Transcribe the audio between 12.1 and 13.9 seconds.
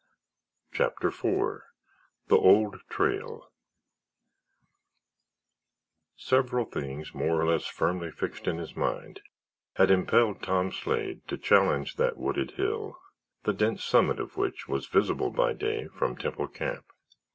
wooded hill the dense